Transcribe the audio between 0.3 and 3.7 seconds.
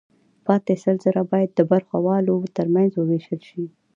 پاتې سل زره باید د برخوالو ترمنځ ووېشل شي